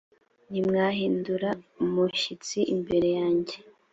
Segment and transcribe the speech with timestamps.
[0.49, 1.49] ntimwahindira
[1.83, 3.61] umushyitsi imbere yanjye i